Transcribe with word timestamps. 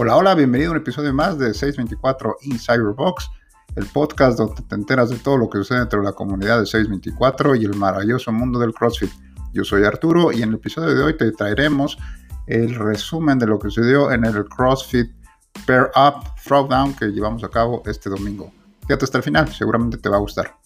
Hola, 0.00 0.14
hola, 0.14 0.36
bienvenido 0.36 0.70
a 0.70 0.74
un 0.74 0.80
episodio 0.80 1.12
más 1.12 1.40
de 1.40 1.52
624 1.52 2.36
Insider 2.42 2.94
Box, 2.94 3.28
el 3.74 3.84
podcast 3.86 4.38
donde 4.38 4.62
te 4.62 4.76
enteras 4.76 5.10
de 5.10 5.16
todo 5.16 5.36
lo 5.36 5.50
que 5.50 5.58
sucede 5.58 5.80
dentro 5.80 5.98
de 5.98 6.04
la 6.04 6.12
comunidad 6.12 6.60
de 6.60 6.66
624 6.66 7.56
y 7.56 7.64
el 7.64 7.74
maravilloso 7.74 8.30
mundo 8.30 8.60
del 8.60 8.72
CrossFit. 8.72 9.10
Yo 9.52 9.64
soy 9.64 9.82
Arturo 9.82 10.30
y 10.30 10.42
en 10.42 10.50
el 10.50 10.54
episodio 10.54 10.94
de 10.94 11.02
hoy 11.02 11.16
te 11.16 11.32
traeremos 11.32 11.98
el 12.46 12.76
resumen 12.76 13.40
de 13.40 13.48
lo 13.48 13.58
que 13.58 13.70
sucedió 13.70 14.12
en 14.12 14.24
el 14.24 14.44
CrossFit 14.44 15.10
Pair 15.66 15.90
Up 15.96 16.32
Throwdown 16.44 16.94
que 16.94 17.06
llevamos 17.06 17.42
a 17.42 17.48
cabo 17.48 17.82
este 17.84 18.08
domingo. 18.08 18.52
Quédate 18.86 19.04
hasta 19.04 19.18
el 19.18 19.24
final, 19.24 19.52
seguramente 19.52 19.98
te 19.98 20.08
va 20.08 20.18
a 20.18 20.20
gustar. 20.20 20.57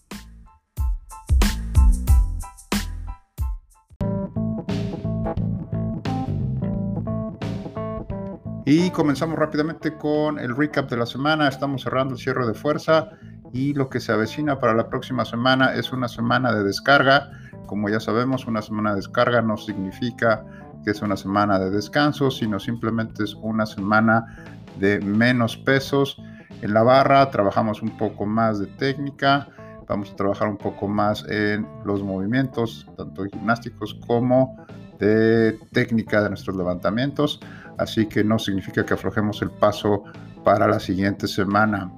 Y 8.64 8.90
comenzamos 8.90 9.36
rápidamente 9.36 9.96
con 9.96 10.38
el 10.38 10.54
recap 10.56 10.88
de 10.88 10.96
la 10.96 11.06
semana. 11.06 11.48
Estamos 11.48 11.82
cerrando 11.82 12.14
el 12.14 12.20
cierre 12.20 12.46
de 12.46 12.54
fuerza 12.54 13.10
y 13.52 13.74
lo 13.74 13.88
que 13.88 13.98
se 13.98 14.12
avecina 14.12 14.60
para 14.60 14.72
la 14.72 14.88
próxima 14.88 15.24
semana 15.24 15.74
es 15.74 15.92
una 15.92 16.06
semana 16.06 16.54
de 16.54 16.62
descarga. 16.62 17.32
Como 17.66 17.88
ya 17.88 17.98
sabemos, 17.98 18.46
una 18.46 18.62
semana 18.62 18.90
de 18.90 18.96
descarga 18.96 19.42
no 19.42 19.56
significa 19.56 20.44
que 20.84 20.92
es 20.92 21.02
una 21.02 21.16
semana 21.16 21.58
de 21.58 21.70
descanso, 21.70 22.30
sino 22.30 22.60
simplemente 22.60 23.24
es 23.24 23.34
una 23.34 23.66
semana 23.66 24.44
de 24.78 25.00
menos 25.00 25.56
pesos. 25.56 26.22
En 26.60 26.72
la 26.72 26.84
barra 26.84 27.30
trabajamos 27.30 27.82
un 27.82 27.96
poco 27.98 28.26
más 28.26 28.60
de 28.60 28.66
técnica, 28.66 29.48
vamos 29.88 30.12
a 30.12 30.16
trabajar 30.16 30.46
un 30.46 30.56
poco 30.56 30.86
más 30.86 31.24
en 31.28 31.66
los 31.84 32.00
movimientos, 32.04 32.86
tanto 32.96 33.24
gimnásticos 33.24 33.94
como 34.06 34.64
de 35.00 35.58
técnica 35.72 36.22
de 36.22 36.28
nuestros 36.28 36.56
levantamientos 36.56 37.40
así 37.78 38.06
que 38.06 38.22
no 38.24 38.38
significa 38.38 38.84
que 38.84 38.94
aflojemos 38.94 39.42
el 39.42 39.50
paso 39.50 40.04
para 40.44 40.66
la 40.66 40.80
siguiente 40.80 41.26
semana. 41.26 41.90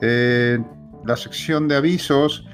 En 0.00 0.66
la 1.04 1.16
sección 1.16 1.68
de 1.68 1.76
avisos 1.76 2.46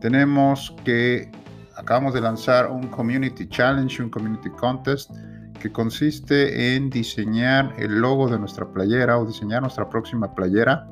tenemos 0.00 0.74
que 0.84 1.30
acabamos 1.76 2.14
de 2.14 2.20
lanzar 2.20 2.70
un 2.70 2.88
Community 2.88 3.48
Challenge, 3.48 4.02
un 4.02 4.10
Community 4.10 4.50
Contest, 4.50 5.10
que 5.60 5.70
consiste 5.70 6.74
en 6.74 6.90
diseñar 6.90 7.72
el 7.78 8.00
logo 8.00 8.28
de 8.28 8.38
nuestra 8.38 8.66
playera 8.66 9.18
o 9.18 9.26
diseñar 9.26 9.62
nuestra 9.62 9.88
próxima 9.88 10.34
playera. 10.34 10.86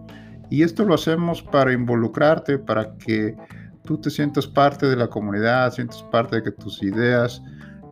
Y 0.48 0.62
esto 0.62 0.84
lo 0.84 0.94
hacemos 0.94 1.42
para 1.42 1.72
involucrarte, 1.72 2.59
para 2.59 2.97
que 2.97 3.37
tú 3.84 3.98
te 3.98 4.11
sientas 4.11 4.47
parte 4.47 4.87
de 4.87 4.97
la 4.97 5.09
comunidad, 5.09 5.72
sientas 5.72 6.03
parte 6.05 6.37
de 6.37 6.42
que 6.44 6.53
tus 6.53 6.83
ideas 6.83 7.42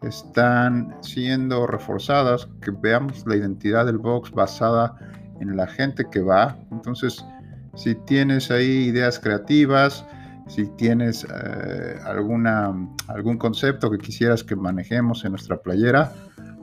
están 0.02 0.96
siendo 1.00 1.66
reforzadas, 1.66 2.48
que 2.60 2.70
veamos 2.70 3.26
la 3.26 3.36
identidad 3.36 3.86
del 3.86 3.98
box 3.98 4.30
basada 4.30 4.94
en 5.40 5.56
la 5.56 5.66
gente 5.66 6.06
que 6.10 6.20
va. 6.20 6.56
Entonces, 6.70 7.24
si 7.74 7.94
tienes 7.94 8.50
ahí 8.50 8.86
ideas 8.86 9.18
creativas, 9.18 10.04
si 10.48 10.66
tienes 10.76 11.24
eh, 11.24 11.98
alguna, 12.04 12.74
algún 13.08 13.38
concepto 13.38 13.90
que 13.90 13.98
quisieras 13.98 14.42
que 14.42 14.56
manejemos 14.56 15.24
en 15.24 15.32
nuestra 15.32 15.58
playera, 15.58 16.12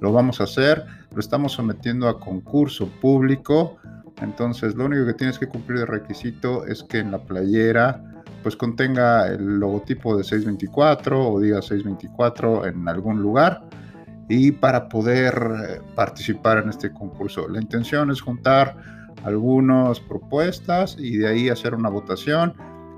lo 0.01 0.11
vamos 0.11 0.41
a 0.41 0.45
hacer. 0.45 0.85
Lo 1.13 1.19
estamos 1.19 1.53
sometiendo 1.53 2.09
a 2.09 2.19
concurso 2.19 2.87
público. 3.01 3.77
Entonces, 4.21 4.75
lo 4.75 4.85
único 4.85 5.05
que 5.05 5.13
tienes 5.13 5.37
que 5.37 5.47
cumplir 5.47 5.79
de 5.79 5.85
requisito 5.85 6.65
es 6.65 6.83
que 6.83 6.99
en 6.99 7.11
la 7.11 7.19
playera 7.19 8.14
pues 8.45 8.55
contenga 8.55 9.25
el 9.25 9.57
logotipo 9.57 10.15
de 10.15 10.23
624 10.23 11.31
o 11.31 11.39
diga 11.39 11.63
624 11.63 12.67
en 12.67 12.87
algún 12.87 13.19
lugar 13.19 13.63
y 14.29 14.51
para 14.51 14.87
poder 14.87 15.33
eh, 15.33 15.81
participar 15.95 16.59
en 16.59 16.69
este 16.69 16.93
concurso. 16.93 17.47
La 17.47 17.59
intención 17.59 18.11
es 18.11 18.21
juntar 18.21 18.77
algunas 19.23 19.99
propuestas 19.99 20.95
y 20.99 21.17
de 21.17 21.27
ahí 21.27 21.49
hacer 21.49 21.73
una 21.73 21.89
votación 21.89 22.53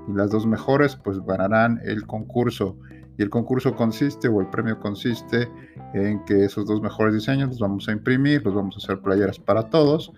y 0.06 0.12
las 0.12 0.30
dos 0.30 0.46
mejores 0.46 0.96
pues 0.96 1.18
ganarán 1.24 1.80
el 1.82 2.06
concurso. 2.06 2.76
Y 3.16 3.22
el 3.22 3.30
concurso 3.30 3.74
consiste 3.74 4.28
o 4.28 4.42
el 4.42 4.50
premio 4.50 4.78
consiste 4.78 5.48
en 5.94 6.22
que 6.26 6.44
esos 6.44 6.66
dos 6.66 6.82
mejores 6.82 7.14
diseños 7.14 7.48
los 7.48 7.60
vamos 7.60 7.88
a 7.88 7.92
imprimir, 7.92 8.44
los 8.44 8.54
vamos 8.54 8.74
a 8.74 8.84
hacer 8.84 9.00
playeras 9.00 9.38
para 9.38 9.70
todos 9.70 10.12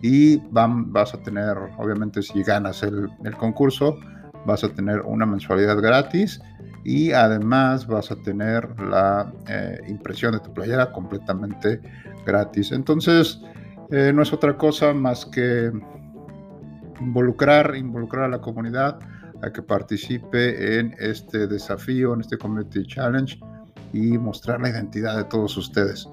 y 0.00 0.36
van, 0.52 0.92
vas 0.92 1.12
a 1.12 1.20
tener, 1.24 1.56
obviamente 1.76 2.22
si 2.22 2.44
ganas 2.44 2.84
el, 2.84 3.10
el 3.24 3.36
concurso, 3.36 3.98
vas 4.46 4.64
a 4.64 4.68
tener 4.68 5.00
una 5.00 5.26
mensualidad 5.26 5.76
gratis 5.80 6.40
y 6.84 7.12
además 7.12 7.86
vas 7.86 8.10
a 8.10 8.16
tener 8.16 8.80
la 8.80 9.32
eh, 9.48 9.80
impresión 9.88 10.32
de 10.32 10.40
tu 10.40 10.54
playera 10.54 10.92
completamente 10.92 11.80
gratis. 12.24 12.72
Entonces, 12.72 13.40
eh, 13.90 14.12
no 14.14 14.22
es 14.22 14.32
otra 14.32 14.56
cosa 14.56 14.92
más 14.94 15.26
que 15.26 15.72
involucrar, 17.00 17.74
involucrar 17.76 18.24
a 18.24 18.28
la 18.28 18.40
comunidad 18.40 18.98
a 19.42 19.52
que 19.52 19.62
participe 19.62 20.78
en 20.78 20.94
este 20.98 21.46
desafío, 21.46 22.14
en 22.14 22.20
este 22.20 22.38
Community 22.38 22.86
Challenge 22.86 23.38
y 23.92 24.18
mostrar 24.18 24.60
la 24.60 24.70
identidad 24.70 25.16
de 25.16 25.24
todos 25.24 25.56
ustedes. 25.56 26.08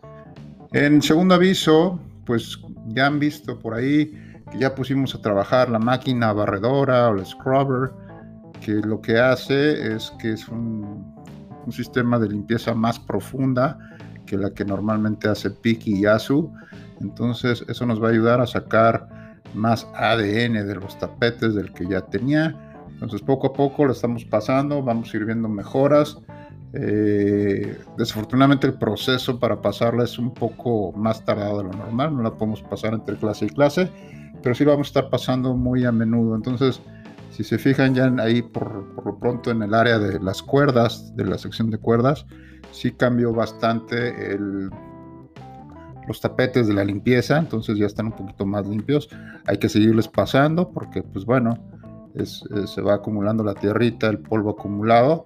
En 0.72 1.02
segundo 1.02 1.36
aviso, 1.36 2.00
pues 2.26 2.60
ya 2.88 3.06
han 3.08 3.20
visto 3.20 3.60
por 3.60 3.76
ahí 3.76 4.12
que 4.52 4.58
ya 4.58 4.76
pusimos 4.76 5.16
a 5.16 5.22
trabajar 5.22 5.70
la 5.70 5.80
máquina 5.80 6.34
barredora 6.34 7.10
o 7.10 7.16
el 7.16 7.26
scrubber 7.26 7.92
que 8.64 8.72
lo 8.74 9.02
que 9.02 9.20
hace 9.20 9.94
es 9.94 10.12
que 10.20 10.34
es 10.34 10.48
un, 10.48 11.14
sistema 11.70 12.20
de 12.20 12.28
limpieza 12.28 12.74
más 12.74 13.00
profunda 13.00 13.80
que 14.26 14.38
la 14.38 14.50
que 14.50 14.66
normalmente 14.66 15.30
hace 15.30 15.50
Piki 15.50 16.02
y 16.02 16.06
Asu. 16.06 16.52
Entonces 17.00 17.64
eso 17.70 17.86
nos 17.86 18.04
va 18.04 18.08
a 18.08 18.12
ayudar 18.12 18.42
a 18.42 18.48
sacar 18.48 19.08
más 19.54 19.88
ADN 19.96 20.68
de 20.68 20.76
los 20.76 21.00
tapetes 21.00 21.56
del 21.56 21.72
que 21.72 21.88
ya 21.88 22.02
tenía. 22.02 22.54
Entonces 22.90 23.22
poco 23.22 23.48
a 23.48 23.54
poco 23.54 23.86
lo 23.86 23.94
estamos 23.94 24.26
pasando, 24.26 24.84
vamos 24.84 25.14
a 25.14 25.18
ir 25.18 25.24
viendo 25.24 25.48
mejoras. 25.48 26.18
Eh, 26.74 27.78
desafortunadamente 27.98 28.68
el 28.68 28.74
proceso 28.74 29.40
para 29.40 29.62
pasarla 29.62 30.04
es 30.04 30.20
un 30.20 30.34
poco 30.34 30.92
más 30.94 31.24
tardado 31.24 31.60
de 31.60 31.64
lo 31.66 31.72
normal, 31.72 32.18
no 32.18 32.24
la 32.24 32.32
podemos 32.32 32.62
pasar 32.62 32.94
entre 32.94 33.16
clase 33.16 33.46
y 33.46 33.50
clase, 33.50 33.90
pero 34.42 34.54
sí 34.54 34.66
lo 34.66 34.72
vamos 34.72 34.88
a 34.88 34.90
estar 34.90 35.10
pasando 35.10 35.56
muy 35.56 35.86
a 35.86 35.94
menudo. 35.94 36.36
Entonces 36.36 36.82
si 37.34 37.44
se 37.44 37.58
fijan 37.58 37.96
ya 37.96 38.14
ahí 38.20 38.44
por, 38.44 39.04
lo 39.04 39.18
pronto 39.18 39.50
en 39.50 39.64
el 39.64 39.74
área 39.74 39.98
de 39.98 40.20
las 40.20 40.44
cuerdas, 40.44 41.16
de 41.16 41.26
la 41.26 41.40
sección 41.40 41.72
de 41.72 41.80
cuerdas, 41.80 42.28
sí 42.72 42.92
cambió 42.92 43.34
bastante 43.34 44.38
los 46.08 46.22
tapetes 46.22 46.68
de 46.68 46.76
la 46.76 46.86
limpieza, 46.86 47.40
entonces 47.40 47.78
ya 47.78 47.88
están 47.88 48.08
un 48.08 48.12
poquito 48.12 48.46
más 48.46 48.68
limpios. 48.68 49.10
Hay 49.48 49.58
que 49.58 49.68
seguirles 49.68 50.08
pasando 50.08 50.70
porque 50.70 51.02
pues 51.02 51.26
bueno, 51.26 51.58
se 52.24 52.82
va 52.82 52.96
acumulando 52.96 53.44
la 53.44 53.56
tierrita, 53.56 54.10
el 54.10 54.20
polvo 54.20 54.52
acumulado, 54.52 55.26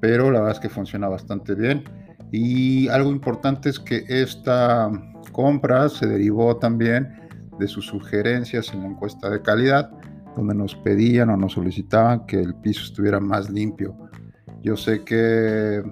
pero 0.00 0.32
la 0.32 0.40
verdad 0.40 0.56
es 0.56 0.60
que 0.60 0.68
funciona 0.68 1.06
bastante 1.06 1.54
bien. 1.54 1.84
Y 2.32 2.88
algo 2.88 3.10
importante 3.10 3.68
es 3.68 3.78
que 3.78 4.04
esta 4.08 4.90
compra 5.30 5.88
se 5.88 6.08
derivó 6.08 6.56
también 6.56 7.20
de 7.60 7.68
sus 7.68 7.86
sugerencias 7.86 8.74
en 8.74 8.80
la 8.80 8.88
encuesta 8.88 9.30
de 9.30 9.40
calidad 9.40 9.92
donde 10.36 10.54
nos 10.54 10.74
pedían 10.74 11.30
o 11.30 11.36
nos 11.36 11.52
solicitaban 11.52 12.26
que 12.26 12.40
el 12.40 12.54
piso 12.54 12.82
estuviera 12.84 13.20
más 13.20 13.50
limpio. 13.50 13.96
Yo 14.62 14.76
sé 14.76 15.04
que 15.04 15.82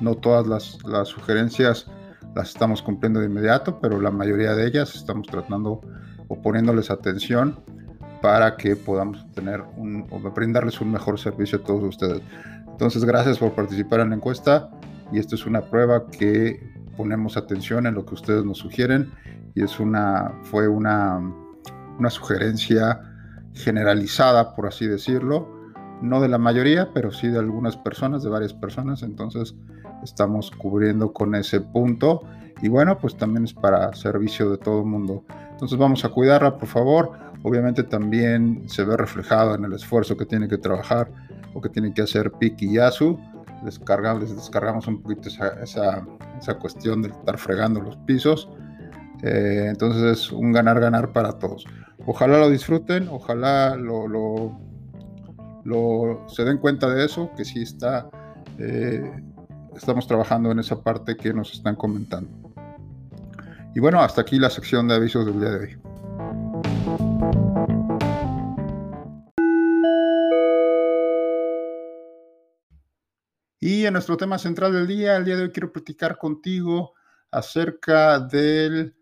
no 0.00 0.16
todas 0.16 0.46
las, 0.84 1.08
sugerencias 1.08 1.86
las 2.34 2.48
estamos 2.48 2.82
cumpliendo 2.82 3.20
de 3.20 3.26
inmediato, 3.26 3.78
pero 3.80 4.00
la 4.00 4.10
mayoría 4.10 4.54
de 4.54 4.66
ellas 4.66 4.94
estamos 4.94 5.26
tratando 5.28 5.80
o 6.28 6.42
poniéndoles 6.42 6.90
atención 6.90 7.60
para 8.20 8.56
que 8.56 8.76
podamos 8.76 9.24
tener 9.32 9.60
o 9.60 10.30
brindarles 10.30 10.80
un 10.80 10.92
mejor 10.92 11.18
servicio 11.18 11.58
a 11.58 11.62
todos 11.62 11.82
ustedes. 11.84 12.22
Entonces, 12.68 13.04
gracias 13.04 13.38
por 13.38 13.52
participar 13.52 14.00
en 14.00 14.10
la 14.10 14.16
encuesta 14.16 14.70
y 15.12 15.18
esto 15.18 15.34
es 15.34 15.46
una 15.46 15.60
prueba 15.60 16.06
que 16.06 16.72
ponemos 16.96 17.36
atención 17.36 17.86
en 17.86 17.94
lo 17.94 18.04
que 18.04 18.14
ustedes 18.14 18.44
nos 18.44 18.58
sugieren 18.58 19.12
y 19.54 19.62
es 19.62 19.78
una, 19.78 20.32
fue 20.44 20.68
una, 20.68 21.20
una 21.98 22.10
sugerencia 22.10 23.11
generalizada, 23.54 24.54
por 24.54 24.66
así 24.66 24.86
decirlo, 24.86 25.48
no 26.00 26.20
de 26.20 26.28
la 26.28 26.38
mayoría, 26.38 26.90
pero 26.92 27.12
sí 27.12 27.28
de 27.28 27.38
algunas 27.38 27.76
personas, 27.76 28.22
de 28.22 28.30
varias 28.30 28.52
personas, 28.52 29.02
entonces 29.02 29.54
estamos 30.02 30.50
cubriendo 30.50 31.12
con 31.12 31.34
ese 31.34 31.60
punto 31.60 32.22
y 32.62 32.68
bueno, 32.68 32.96
pues 32.98 33.16
también 33.16 33.44
es 33.44 33.52
para 33.52 33.92
servicio 33.94 34.50
de 34.50 34.58
todo 34.58 34.80
el 34.80 34.86
mundo. 34.86 35.24
Entonces 35.50 35.76
vamos 35.76 36.04
a 36.04 36.10
cuidarla, 36.10 36.58
por 36.58 36.68
favor. 36.68 37.12
Obviamente 37.42 37.82
también 37.82 38.68
se 38.68 38.84
ve 38.84 38.96
reflejado 38.96 39.56
en 39.56 39.64
el 39.64 39.72
esfuerzo 39.72 40.16
que 40.16 40.26
tiene 40.26 40.48
que 40.48 40.58
trabajar 40.58 41.10
o 41.54 41.60
que 41.60 41.68
tiene 41.68 41.92
que 41.92 42.02
hacer 42.02 42.30
Piki 42.32 42.66
y 42.66 42.74
Yasu. 42.74 43.18
Les, 43.64 43.80
descargamos 43.80 44.86
un 44.86 45.02
poquito 45.02 45.28
esa, 45.28 45.60
esa, 45.60 46.54
cuestión 46.60 47.02
de 47.02 47.08
estar 47.08 47.36
fregando 47.36 47.80
los 47.80 47.96
pisos. 47.98 48.48
Eh, 49.24 49.66
entonces 49.68 50.02
es 50.02 50.32
un 50.32 50.52
ganar-ganar 50.52 51.12
para 51.12 51.32
todos. 51.32 51.64
Ojalá 52.04 52.38
lo 52.38 52.50
disfruten, 52.50 53.08
ojalá 53.08 53.76
lo, 53.76 54.08
lo, 55.64 56.28
se 56.28 56.44
den 56.44 56.58
cuenta 56.58 56.90
de 56.90 57.04
eso, 57.04 57.30
que 57.36 57.44
sí 57.44 57.62
está, 57.62 58.10
eh, 58.58 59.08
estamos 59.76 60.08
trabajando 60.08 60.50
en 60.50 60.58
esa 60.58 60.82
parte 60.82 61.16
que 61.16 61.32
nos 61.32 61.52
están 61.52 61.76
comentando. 61.76 62.28
Y 63.74 63.80
bueno, 63.80 64.00
hasta 64.00 64.22
aquí 64.22 64.40
la 64.40 64.50
sección 64.50 64.88
de 64.88 64.94
avisos 64.96 65.24
del 65.24 65.38
día 65.38 65.50
de 65.50 65.58
hoy. 65.58 65.78
Y 73.60 73.86
en 73.86 73.92
nuestro 73.92 74.16
tema 74.16 74.38
central 74.38 74.72
del 74.72 74.88
día, 74.88 75.16
el 75.16 75.24
día 75.24 75.36
de 75.36 75.44
hoy 75.44 75.50
quiero 75.52 75.70
platicar 75.70 76.18
contigo 76.18 76.94
acerca 77.30 78.18
del 78.18 78.96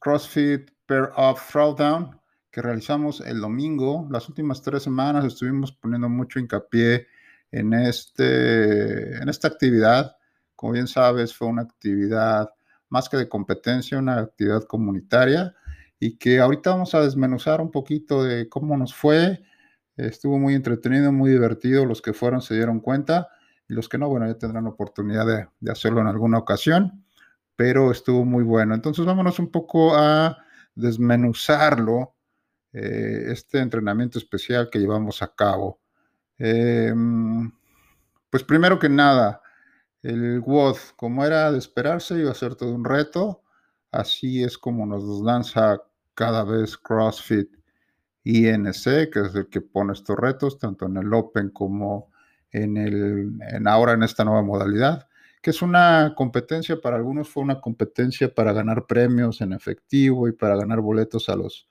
CrossFit 0.00 0.73
Pair 0.86 1.10
of 1.16 1.40
Throwdown 1.50 2.20
que 2.54 2.62
realizamos 2.62 3.20
el 3.20 3.40
domingo. 3.40 4.06
Las 4.12 4.28
últimas 4.28 4.62
tres 4.62 4.84
semanas 4.84 5.24
estuvimos 5.24 5.72
poniendo 5.72 6.08
mucho 6.08 6.38
hincapié 6.38 7.08
en, 7.50 7.74
este, 7.74 9.16
en 9.16 9.28
esta 9.28 9.48
actividad. 9.48 10.16
Como 10.54 10.74
bien 10.74 10.86
sabes, 10.86 11.34
fue 11.34 11.48
una 11.48 11.62
actividad 11.62 12.48
más 12.90 13.08
que 13.08 13.16
de 13.16 13.28
competencia, 13.28 13.98
una 13.98 14.20
actividad 14.20 14.62
comunitaria 14.64 15.52
y 15.98 16.16
que 16.16 16.38
ahorita 16.38 16.70
vamos 16.70 16.94
a 16.94 17.00
desmenuzar 17.00 17.60
un 17.60 17.72
poquito 17.72 18.22
de 18.22 18.48
cómo 18.48 18.76
nos 18.76 18.94
fue. 18.94 19.42
Estuvo 19.96 20.38
muy 20.38 20.54
entretenido, 20.54 21.10
muy 21.10 21.32
divertido. 21.32 21.86
Los 21.86 22.02
que 22.02 22.12
fueron 22.12 22.40
se 22.40 22.54
dieron 22.54 22.78
cuenta 22.78 23.30
y 23.68 23.74
los 23.74 23.88
que 23.88 23.98
no, 23.98 24.08
bueno, 24.08 24.28
ya 24.28 24.38
tendrán 24.38 24.68
oportunidad 24.68 25.26
de, 25.26 25.70
hacerlo 25.72 26.00
en 26.02 26.06
alguna 26.06 26.38
ocasión, 26.38 27.04
pero 27.56 27.90
estuvo 27.90 28.24
muy 28.24 28.44
bueno. 28.44 28.76
Entonces 28.76 29.04
vámonos 29.04 29.40
un 29.40 29.50
poco 29.50 29.96
a 29.96 30.38
desmenuzarlo, 30.74 32.14
eh, 32.72 33.26
este 33.28 33.58
entrenamiento 33.60 34.18
especial 34.18 34.68
que 34.70 34.78
llevamos 34.78 35.22
a 35.22 35.34
cabo. 35.34 35.80
Em, 36.38 37.52
pues 38.30 38.42
primero 38.44 38.78
que 38.78 38.88
nada, 38.88 39.42
el 40.02 40.40
WOD, 40.40 40.76
como 40.96 41.24
era 41.24 41.52
de 41.52 41.58
esperarse, 41.58 42.18
iba 42.18 42.30
a 42.30 42.34
ser 42.34 42.56
todo 42.56 42.74
un 42.74 42.84
reto. 42.84 43.42
Así 43.90 44.42
es 44.42 44.58
como 44.58 44.86
nos 44.86 45.04
lanza 45.22 45.80
cada 46.14 46.44
vez 46.44 46.76
CrossFit 46.76 47.48
INC, 48.24 49.10
que 49.10 49.20
es 49.26 49.34
el 49.34 49.48
que 49.48 49.60
pone 49.60 49.92
estos 49.92 50.16
retos, 50.16 50.58
tanto 50.58 50.86
en 50.86 50.96
el 50.96 51.12
Open 51.12 51.50
como 51.50 52.10
en, 52.50 52.76
el, 52.76 53.32
en 53.40 53.68
ahora 53.68 53.92
en 53.92 54.02
esta 54.02 54.24
nueva 54.24 54.42
modalidad, 54.42 55.08
que 55.44 55.50
es 55.50 55.60
una 55.60 56.14
competencia, 56.16 56.80
para 56.80 56.96
algunos 56.96 57.28
fue 57.28 57.42
una 57.42 57.60
competencia 57.60 58.34
para 58.34 58.54
ganar 58.54 58.86
premios 58.86 59.42
en 59.42 59.52
efectivo 59.52 60.26
y 60.26 60.32
para 60.32 60.56
ganar 60.56 60.80
boletos 60.80 61.28
a 61.28 61.36
los 61.36 61.68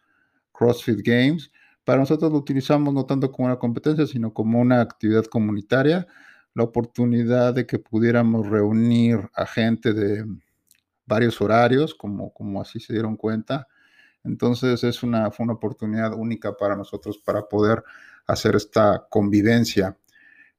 CrossFit 0.52 1.00
Games. 1.04 1.52
Para 1.84 1.98
nosotros 1.98 2.32
lo 2.32 2.38
utilizamos 2.38 2.94
no 2.94 3.08
tanto 3.08 3.32
como 3.32 3.48
una 3.48 3.58
competencia, 3.58 4.06
sino 4.06 4.32
como 4.32 4.60
una 4.60 4.80
actividad 4.80 5.26
comunitaria, 5.26 6.06
la 6.54 6.66
oportunidad 6.66 7.56
de 7.56 7.66
que 7.66 7.80
pudiéramos 7.80 8.48
reunir 8.48 9.28
a 9.34 9.48
gente 9.48 9.94
de 9.94 10.24
varios 11.08 11.42
horarios, 11.42 11.96
como, 11.96 12.32
como 12.32 12.62
así 12.62 12.80
se 12.80 12.94
dieron 12.94 13.18
cuenta. 13.18 13.68
Entonces 14.24 14.84
es 14.84 15.02
una, 15.02 15.32
fue 15.32 15.46
una 15.46 15.54
oportunidad 15.54 16.14
única 16.14 16.56
para 16.56 16.76
nosotros 16.76 17.18
para 17.18 17.50
poder 17.50 17.84
hacer 18.28 18.56
esta 18.56 19.08
convivencia. 19.10 19.98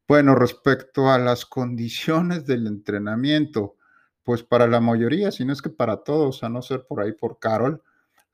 Bueno, 0.08 0.34
respecto 0.34 1.10
a 1.10 1.18
las 1.18 1.46
condiciones 1.46 2.44
del 2.44 2.66
entrenamiento, 2.66 3.76
pues 4.22 4.42
para 4.42 4.66
la 4.66 4.80
mayoría, 4.80 5.30
si 5.32 5.44
no 5.46 5.52
es 5.54 5.62
que 5.62 5.70
para 5.70 6.04
todos, 6.04 6.42
a 6.44 6.50
no 6.50 6.60
ser 6.60 6.84
por 6.86 7.00
ahí 7.00 7.12
por 7.12 7.38
Carol, 7.38 7.82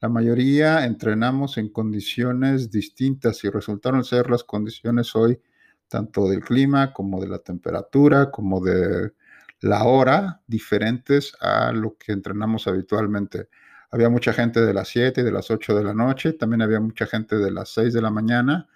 la 0.00 0.08
mayoría 0.08 0.84
entrenamos 0.84 1.58
en 1.58 1.68
condiciones 1.70 2.70
distintas 2.72 3.44
y 3.44 3.50
resultaron 3.50 4.02
ser 4.04 4.30
las 4.30 4.42
condiciones 4.44 5.14
hoy 5.14 5.40
tanto 5.88 6.28
del 6.28 6.40
clima 6.42 6.92
como 6.92 7.20
de 7.20 7.28
la 7.28 7.38
temperatura, 7.38 8.30
como 8.32 8.60
de 8.60 9.12
la 9.60 9.84
hora, 9.84 10.42
diferentes 10.46 11.36
a 11.40 11.72
lo 11.72 11.96
que 11.98 12.12
entrenamos 12.12 12.66
habitualmente. 12.66 13.48
Había 13.92 14.08
mucha 14.08 14.32
gente 14.32 14.60
de 14.60 14.74
las 14.74 14.88
7 14.88 15.20
y 15.20 15.24
de 15.24 15.32
las 15.32 15.50
8 15.50 15.74
de 15.76 15.84
la 15.84 15.94
noche, 15.94 16.32
también 16.32 16.62
había 16.62 16.80
mucha 16.80 17.06
gente 17.06 17.36
de 17.36 17.50
las 17.52 17.68
6 17.74 17.92
de 17.92 18.02
la 18.02 18.10
mañana. 18.10 18.68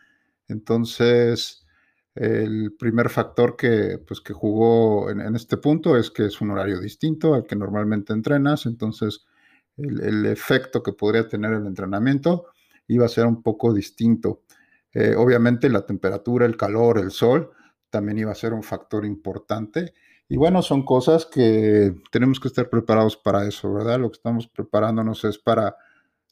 Entonces, 0.49 1.64
el 2.15 2.75
primer 2.79 3.11
factor 3.11 3.57
que, 3.57 3.99
pues, 4.07 4.21
que 4.21 4.33
jugó 4.33 5.11
en, 5.11 5.35
este 5.35 5.57
punto 5.57 5.97
es 5.97 6.11
que 6.11 6.27
es 6.27 6.41
un 6.41 6.53
horario 6.53 6.81
distinto 6.81 7.35
al 7.35 7.45
que 7.45 7.57
normalmente 7.57 8.13
entrenas, 8.13 8.67
entonces 8.67 9.27
el, 9.77 10.25
efecto 10.27 10.83
que 10.83 10.93
podría 10.93 11.29
tener 11.29 11.53
el 11.53 11.67
entrenamiento 11.67 12.47
iba 12.87 13.07
a 13.07 13.09
ser 13.09 13.27
un 13.27 13.43
poco 13.43 13.73
distinto. 13.73 14.43
Eh, 14.93 15.17
obviamente 15.17 15.69
la 15.69 15.85
temperatura, 15.85 16.47
el 16.47 16.57
calor, 16.57 16.99
el 16.99 17.11
sol 17.11 17.51
también 17.91 18.19
iba 18.19 18.31
a 18.31 18.37
ser 18.37 18.53
un 18.53 18.63
factor 18.63 19.05
importante. 19.05 19.93
Y 20.29 20.37
bueno, 20.37 20.63
son 20.63 20.85
cosas 20.85 21.27
que 21.27 21.95
tenemos 22.13 22.39
que 22.39 22.49
estar 22.49 22.71
preparados 22.71 23.17
para 23.17 23.47
eso, 23.47 23.73
¿verdad? 23.73 23.99
Lo 23.99 24.11
que 24.11 24.17
estamos 24.17 24.47
preparándonos 24.47 25.25
es 25.25 25.39
para 25.39 25.77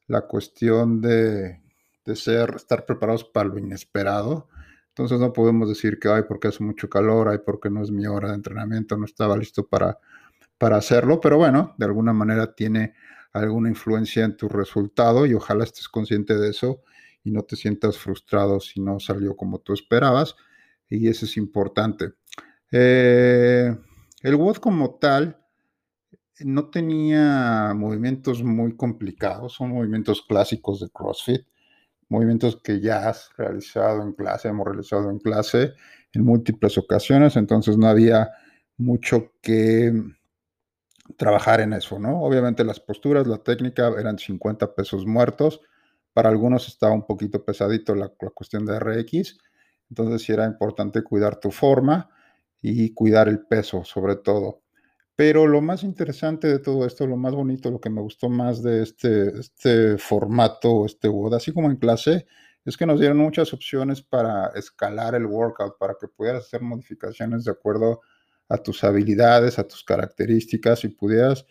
la 0.07 0.23
cuestión 0.23 1.01
de, 1.01 1.61
de 2.05 2.17
ser, 2.17 2.55
estar 2.57 2.87
preparados 2.87 3.25
para 3.25 3.49
lo 3.49 3.59
inesperado 3.59 4.49
entonces 4.93 5.19
no 5.19 5.33
podemos 5.33 5.71
decir 5.71 5.99
que, 5.99 6.09
ay, 6.09 6.25
porque 6.29 6.49
hace 6.49 6.63
mucho 6.63 6.91
calor, 6.91 7.29
ay, 7.29 7.39
porque 7.45 7.71
no 7.71 7.83
es 7.83 7.91
mi 7.91 8.07
hora 8.07 8.29
de 8.29 8.35
entrenamiento, 8.35 8.99
no 8.99 9.07
estaba 9.07 9.39
listo 9.39 9.67
para, 9.67 9.99
para 10.59 10.77
hacerlo, 10.77 11.19
pero 11.19 11.39
bueno, 11.39 11.75
de 11.79 11.87
alguna 11.87 12.13
manera 12.13 12.55
tiene 12.55 12.93
alguna 13.33 13.71
influencia 13.71 14.23
en 14.25 14.37
tu 14.37 14.51
resultado 14.51 15.25
y 15.25 15.33
ojalá 15.33 15.65
estés 15.65 15.89
consciente 15.89 16.37
de 16.37 16.51
eso 16.51 16.83
y 17.25 17.31
no 17.31 17.43
te 17.43 17.57
sientas 17.57 17.97
frustrado 17.97 18.61
si 18.61 18.81
no 18.81 19.01
salió 19.01 19.35
como 19.35 19.61
tú 19.61 19.73
esperabas 19.73 20.37
y 20.91 21.09
eso 21.09 21.25
es 21.25 21.39
importante. 21.39 22.13
Eh, 22.71 23.75
el 24.23 24.35
WOD 24.35 24.57
como 24.57 24.97
tal 24.97 25.39
no 26.41 26.69
tenía 26.69 27.73
movimientos 27.75 28.43
muy 28.43 28.77
complicados, 28.77 29.55
son 29.55 29.71
movimientos 29.71 30.21
clásicos 30.21 30.81
de 30.81 30.91
CrossFit 30.91 31.47
movimientos 32.13 32.61
que 32.63 32.81
ya 32.81 33.09
has 33.09 33.31
realizado 33.39 34.03
en 34.03 34.13
clase, 34.13 34.49
hemos 34.49 34.67
realizado 34.67 35.11
en 35.11 35.19
clase 35.19 35.73
en 36.13 36.25
múltiples 36.25 36.77
ocasiones, 36.77 37.37
entonces 37.37 37.79
no 37.79 37.89
había 37.89 38.31
mucho 38.77 39.33
que 39.41 39.93
trabajar 41.17 41.61
en 41.61 41.73
eso, 41.73 41.99
¿no? 41.99 42.23
Obviamente 42.23 42.65
las 42.65 42.81
posturas, 42.81 43.27
la 43.27 43.39
técnica 43.39 43.89
eran 43.99 44.19
50 44.19 44.75
pesos 44.75 45.07
muertos, 45.07 45.61
para 46.13 46.29
algunos 46.29 46.69
estaba 46.69 46.93
un 46.93 47.07
poquito 47.07 47.45
pesadito 47.45 47.95
la, 47.95 48.13
la 48.21 48.31
cuestión 48.31 48.67
de 48.67 48.79
RX, 48.79 49.39
entonces 49.89 50.23
sí 50.23 50.33
era 50.33 50.47
importante 50.47 51.03
cuidar 51.03 51.37
tu 51.37 51.51
forma 51.51 52.11
y 52.61 52.93
cuidar 52.93 53.29
el 53.29 53.41
peso 53.47 53.85
sobre 53.85 54.17
todo. 54.17 54.62
Pero 55.25 55.47
lo 55.47 55.61
más 55.61 55.85
interesante 55.85 56.49
de 56.49 56.59
todo 56.59 56.85
esto, 56.85 57.07
lo 57.07 57.17
más 57.17 57.33
bonito, 57.33 57.71
lo 57.71 57.81
que 57.81 57.91
me 57.91 58.01
gustó 58.01 58.29
más 58.29 58.61
de 58.61 58.83
este, 58.83 59.39
este 59.39 59.97
formato, 59.97 60.85
este 60.85 61.07
WOD, 61.07 61.35
así 61.35 61.53
como 61.53 61.71
en 61.71 61.77
clase, 61.77 62.27
es 62.65 62.77
que 62.77 62.87
nos 62.87 62.99
dieron 62.99 63.19
muchas 63.19 63.53
opciones 63.53 64.03
para 64.03 64.49
escalar 64.57 65.15
el 65.15 65.27
workout, 65.27 65.79
para 65.79 65.95
que 65.95 66.09
pudieras 66.09 66.47
hacer 66.47 66.63
modificaciones 66.63 67.45
de 67.45 67.53
acuerdo 67.53 68.01
a 68.49 68.59
tus 68.59 68.83
habilidades, 68.83 69.61
a 69.61 69.69
tus 69.69 69.85
características 69.85 70.83
y 70.83 70.89
pudieras 70.89 71.47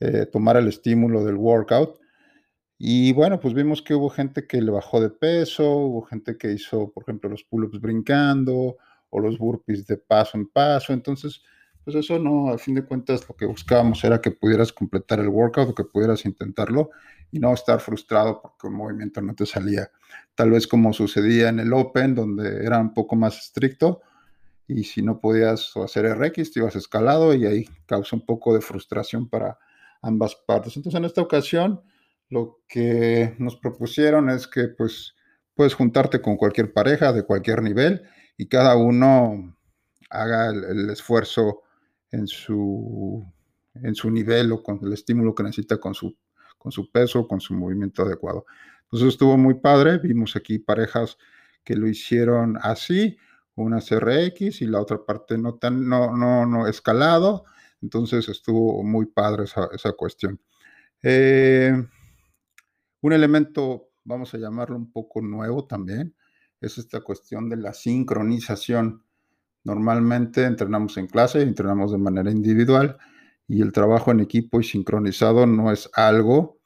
eh, 0.00 0.24
tomar 0.24 0.56
el 0.56 0.68
estímulo 0.68 1.22
del 1.22 1.36
workout. 1.36 2.00
Y 2.78 3.12
bueno, 3.12 3.38
pues 3.38 3.52
vimos 3.52 3.82
que 3.82 3.92
hubo 3.92 4.08
gente 4.08 4.46
que 4.46 4.62
le 4.62 4.70
bajó 4.70 4.98
de 4.98 5.10
peso, 5.10 5.70
hubo 5.70 6.00
gente 6.06 6.38
que 6.38 6.52
hizo, 6.52 6.90
por 6.90 7.02
ejemplo, 7.02 7.28
los 7.28 7.44
pull-ups 7.44 7.82
brincando 7.82 8.78
o 9.10 9.20
los 9.20 9.36
burpees 9.36 9.86
de 9.86 9.98
paso 9.98 10.38
en 10.38 10.48
paso. 10.48 10.94
Entonces, 10.94 11.42
pues 11.90 12.04
eso 12.04 12.20
no, 12.20 12.50
a 12.50 12.58
fin 12.58 12.76
de 12.76 12.84
cuentas 12.84 13.28
lo 13.28 13.34
que 13.34 13.46
buscábamos 13.46 14.04
era 14.04 14.20
que 14.20 14.30
pudieras 14.30 14.72
completar 14.72 15.18
el 15.18 15.28
workout 15.28 15.76
que 15.76 15.82
pudieras 15.82 16.24
intentarlo 16.24 16.90
y 17.32 17.40
no 17.40 17.52
estar 17.52 17.80
frustrado 17.80 18.40
porque 18.40 18.68
un 18.68 18.74
movimiento 18.74 19.20
no 19.20 19.34
te 19.34 19.44
salía. 19.44 19.90
Tal 20.36 20.50
vez 20.50 20.68
como 20.68 20.92
sucedía 20.92 21.48
en 21.48 21.58
el 21.58 21.72
Open, 21.72 22.14
donde 22.14 22.64
era 22.64 22.78
un 22.78 22.94
poco 22.94 23.16
más 23.16 23.38
estricto 23.38 24.02
y 24.68 24.84
si 24.84 25.02
no 25.02 25.18
podías 25.18 25.76
hacer 25.76 26.06
RX, 26.16 26.52
te 26.52 26.60
ibas 26.60 26.76
escalado 26.76 27.34
y 27.34 27.44
ahí 27.44 27.68
causa 27.86 28.14
un 28.14 28.24
poco 28.24 28.54
de 28.54 28.60
frustración 28.60 29.28
para 29.28 29.58
ambas 30.00 30.36
partes. 30.46 30.76
Entonces 30.76 30.96
en 30.96 31.06
esta 31.06 31.22
ocasión 31.22 31.82
lo 32.28 32.60
que 32.68 33.34
nos 33.38 33.56
propusieron 33.56 34.30
es 34.30 34.46
que 34.46 34.68
pues 34.68 35.16
puedes 35.54 35.74
juntarte 35.74 36.20
con 36.20 36.36
cualquier 36.36 36.72
pareja 36.72 37.12
de 37.12 37.24
cualquier 37.24 37.62
nivel 37.62 38.02
y 38.36 38.46
cada 38.46 38.76
uno 38.76 39.56
haga 40.08 40.50
el 40.50 40.88
esfuerzo 40.90 41.62
en 42.10 42.26
su, 42.26 43.24
en 43.74 43.94
su 43.94 44.10
nivel 44.10 44.52
o 44.52 44.62
con 44.62 44.80
el 44.82 44.92
estímulo 44.92 45.34
que 45.34 45.42
necesita 45.42 45.78
con 45.78 45.94
su, 45.94 46.16
con 46.58 46.72
su 46.72 46.90
peso, 46.90 47.26
con 47.26 47.40
su 47.40 47.54
movimiento 47.54 48.02
adecuado. 48.02 48.46
Entonces 48.82 49.08
estuvo 49.08 49.36
muy 49.36 49.54
padre, 49.54 49.98
vimos 49.98 50.36
aquí 50.36 50.58
parejas 50.58 51.16
que 51.64 51.76
lo 51.76 51.86
hicieron 51.88 52.58
así, 52.60 53.16
una 53.54 53.80
CRX 53.80 54.62
y 54.62 54.66
la 54.66 54.80
otra 54.80 55.04
parte 55.04 55.38
no 55.38 55.54
tan, 55.54 55.88
no, 55.88 56.16
no, 56.16 56.46
no 56.46 56.66
escalado, 56.66 57.44
entonces 57.82 58.28
estuvo 58.28 58.82
muy 58.82 59.06
padre 59.06 59.44
esa, 59.44 59.68
esa 59.72 59.92
cuestión. 59.92 60.40
Eh, 61.02 61.72
un 63.02 63.12
elemento, 63.12 63.90
vamos 64.04 64.34
a 64.34 64.38
llamarlo 64.38 64.76
un 64.76 64.90
poco 64.92 65.22
nuevo 65.22 65.66
también, 65.66 66.14
es 66.60 66.78
esta 66.78 67.00
cuestión 67.00 67.48
de 67.48 67.56
la 67.56 67.72
sincronización 67.72 69.04
Normalmente 69.64 70.44
entrenamos 70.44 70.96
en 70.96 71.06
clase, 71.06 71.42
entrenamos 71.42 71.92
de 71.92 71.98
manera 71.98 72.30
individual 72.30 72.96
y 73.46 73.62
el 73.62 73.72
trabajo 73.72 74.10
en 74.10 74.20
equipo 74.20 74.60
y 74.60 74.64
sincronizado 74.64 75.46
no 75.46 75.72
es 75.72 75.90
algo 75.94 76.58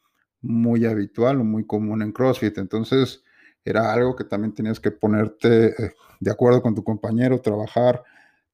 muy 0.42 0.84
habitual 0.84 1.40
o 1.40 1.44
muy 1.44 1.66
común 1.66 2.02
en 2.02 2.12
CrossFit. 2.12 2.58
Entonces 2.58 3.24
era 3.64 3.92
algo 3.92 4.14
que 4.14 4.24
también 4.24 4.54
tenías 4.54 4.78
que 4.78 4.90
ponerte 4.90 5.68
eh, 5.68 5.92
de 6.20 6.30
acuerdo 6.30 6.62
con 6.62 6.74
tu 6.74 6.84
compañero, 6.84 7.40
trabajar 7.40 8.02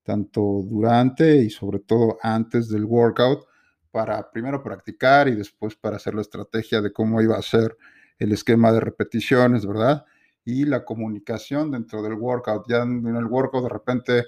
tanto 0.03 0.41
durante 0.65 1.37
y 1.37 1.51
sobre 1.51 1.81
todo 1.81 2.19
antes 2.23 2.69
del 2.69 2.85
workout 2.85 3.45
para 3.91 4.31
primero 4.31 4.63
practicar 4.63 5.29
y 5.29 5.35
después 5.35 5.75
para 5.77 5.97
hacer 5.97 6.15
la 6.15 6.23
estrategia 6.23 6.81
de 6.81 6.93
cómo 6.93 7.21
iba 7.21 7.37
a 7.37 7.43
ser 7.43 7.77
el 8.19 8.33
esquema 8.33 8.73
de 8.73 8.81
repeticiones, 8.81 9.67
¿verdad? 9.67 10.05
Y 10.45 10.65
la 10.65 10.85
comunicación 10.85 11.71
dentro 11.71 12.03
del 12.03 12.15
workout. 12.15 12.67
Ya 12.69 12.83
en 12.83 13.07
el 13.07 13.27
workout 13.27 13.65
de 13.65 13.69
repente 13.69 14.25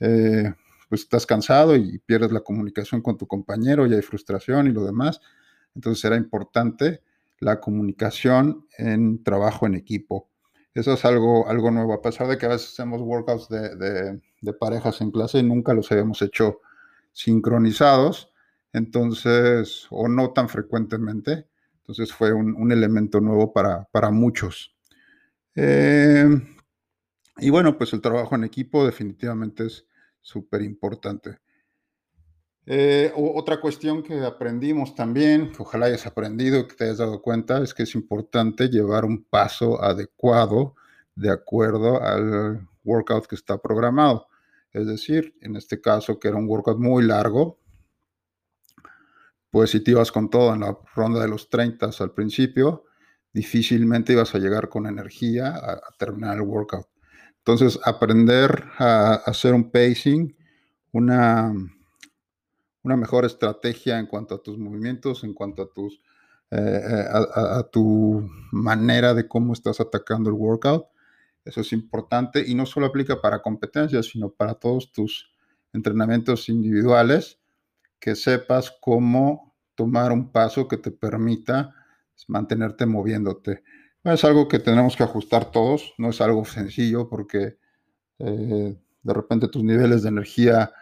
eh, 0.00 0.54
pues 0.88 1.02
estás 1.02 1.26
cansado 1.26 1.76
y 1.76 1.98
pierdes 1.98 2.32
la 2.32 2.40
comunicación 2.40 3.02
con 3.02 3.18
tu 3.18 3.26
compañero 3.26 3.86
y 3.86 3.94
hay 3.94 4.02
frustración 4.02 4.66
y 4.66 4.72
lo 4.72 4.84
demás. 4.84 5.20
Entonces 5.74 6.04
era 6.04 6.16
importante 6.16 7.02
la 7.40 7.60
comunicación 7.60 8.66
en 8.78 9.22
trabajo 9.22 9.66
en 9.66 9.74
equipo. 9.74 10.28
Eso 10.74 10.92
es 10.92 11.04
algo, 11.04 11.48
algo 11.48 11.70
nuevo, 11.70 11.92
a 11.92 12.02
pesar 12.02 12.28
de 12.28 12.38
que 12.38 12.46
a 12.46 12.50
veces 12.50 12.70
hacemos 12.70 13.00
workouts 13.00 13.48
de, 13.48 14.20
de 14.40 14.52
parejas 14.52 15.00
en 15.00 15.10
clase, 15.10 15.42
nunca 15.42 15.74
los 15.74 15.90
habíamos 15.90 16.22
hecho 16.22 16.60
sincronizados, 17.12 18.32
entonces, 18.72 19.86
o 19.90 20.08
no 20.08 20.32
tan 20.32 20.48
frecuentemente. 20.48 21.48
Entonces 21.80 22.12
fue 22.12 22.32
un, 22.32 22.70
elemento 22.70 23.20
nuevo 23.20 23.52
para, 23.52 23.88
para 23.90 24.10
muchos. 24.10 24.76
Eh, 25.60 26.24
y 27.38 27.50
bueno, 27.50 27.76
pues 27.76 27.92
el 27.92 28.00
trabajo 28.00 28.36
en 28.36 28.44
equipo 28.44 28.86
definitivamente 28.86 29.66
es 29.66 29.86
súper 30.20 30.62
importante. 30.62 31.38
Eh, 32.64 33.12
otra 33.16 33.60
cuestión 33.60 34.04
que 34.04 34.20
aprendimos 34.20 34.94
también, 34.94 35.50
que 35.50 35.62
ojalá 35.62 35.86
hayas 35.86 36.06
aprendido, 36.06 36.68
que 36.68 36.76
te 36.76 36.84
hayas 36.84 36.98
dado 36.98 37.22
cuenta, 37.22 37.60
es 37.60 37.74
que 37.74 37.82
es 37.82 37.94
importante 37.96 38.68
llevar 38.68 39.04
un 39.04 39.24
paso 39.24 39.82
adecuado 39.82 40.76
de 41.16 41.30
acuerdo 41.30 42.00
al 42.00 42.68
workout 42.84 43.26
que 43.26 43.34
está 43.34 43.58
programado. 43.58 44.28
Es 44.72 44.86
decir, 44.86 45.34
en 45.40 45.56
este 45.56 45.80
caso 45.80 46.20
que 46.20 46.28
era 46.28 46.36
un 46.36 46.46
workout 46.46 46.78
muy 46.78 47.02
largo, 47.02 47.58
pues 49.50 49.70
si 49.70 49.82
te 49.82 49.90
ibas 49.90 50.12
con 50.12 50.30
todo 50.30 50.54
en 50.54 50.60
la 50.60 50.78
ronda 50.94 51.20
de 51.20 51.28
los 51.28 51.50
30 51.50 51.90
al 51.98 52.12
principio, 52.12 52.84
difícilmente 53.38 54.14
ibas 54.14 54.34
a 54.34 54.38
llegar 54.38 54.68
con 54.68 54.86
energía 54.86 55.54
a, 55.54 55.80
terminar 55.96 56.36
el 56.36 56.42
workout. 56.42 56.86
Entonces, 57.38 57.78
aprender 57.84 58.64
a, 58.78 59.14
hacer 59.26 59.54
un 59.54 59.70
pacing, 59.70 60.34
una, 60.90 61.54
una 62.82 62.96
mejor 62.96 63.24
estrategia 63.24 64.00
en 64.00 64.06
cuanto 64.06 64.34
a 64.34 64.42
tus 64.42 64.58
movimientos, 64.58 65.22
en 65.22 65.34
cuanto 65.34 65.62
a, 65.62 65.72
tus, 65.72 66.02
eh, 66.50 66.80
eh, 66.84 67.04
a, 67.12 67.62
tu 67.70 68.28
manera 68.50 69.14
de 69.14 69.28
cómo 69.28 69.52
estás 69.52 69.80
atacando 69.80 70.30
el 70.30 70.36
workout. 70.36 70.86
Eso 71.44 71.60
es 71.60 71.72
importante 71.72 72.42
y 72.44 72.56
no 72.56 72.66
solo 72.66 72.86
aplica 72.86 73.20
para 73.20 73.40
competencias, 73.40 74.06
sino 74.06 74.30
para 74.30 74.54
todos 74.54 74.90
tus 74.90 75.30
entrenamientos 75.72 76.48
individuales 76.48 77.38
que 78.00 78.16
sepas 78.16 78.74
cómo 78.80 79.54
tomar 79.76 80.10
un 80.10 80.32
paso 80.32 80.66
que 80.66 80.76
te 80.76 80.90
permita 80.90 81.77
mantenerte 82.26 82.86
moviéndote. 82.86 83.62
Es 84.04 84.24
algo 84.24 84.48
que 84.48 84.58
tenemos 84.58 84.96
que 84.96 85.02
ajustar 85.02 85.50
todos, 85.50 85.92
no 85.98 86.10
es 86.10 86.20
algo 86.20 86.44
sencillo 86.44 87.08
porque 87.08 87.58
eh, 88.18 88.76
de 89.02 89.14
repente 89.14 89.48
tus 89.48 89.62
niveles 89.62 90.02
de 90.02 90.08
energía 90.08 90.72